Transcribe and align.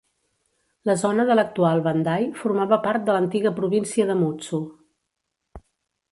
La 0.89 0.93
zona 1.01 1.25
de 1.29 1.33
l'actual 1.35 1.83
Bandai 1.87 2.25
formava 2.39 2.79
part 2.87 3.05
de 3.09 3.17
l'antiga 3.17 3.51
província 3.59 4.07
de 4.13 4.17
Mutsu. 4.23 4.61